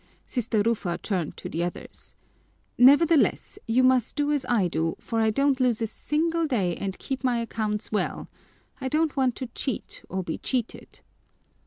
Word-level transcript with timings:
Sister 0.25 0.63
Rufa 0.65 0.97
turned 0.97 1.37
to 1.37 1.47
the 1.47 1.63
others: 1.63 2.15
"Nevertheless, 2.75 3.59
you 3.67 3.83
must 3.83 4.15
do 4.15 4.31
as 4.31 4.47
I 4.49 4.67
do, 4.67 4.95
for 4.99 5.19
I 5.19 5.29
don't 5.29 5.59
lose 5.59 5.79
a 5.79 5.85
single 5.85 6.47
day 6.47 6.75
and 6.75 6.95
I 6.95 6.97
keep 6.97 7.23
my 7.23 7.37
accounts 7.37 7.91
well. 7.91 8.27
I 8.81 8.87
don't 8.89 9.15
want 9.15 9.35
to 9.35 9.47
cheat 9.53 10.01
or 10.09 10.23
be 10.23 10.39
cheated." 10.39 11.01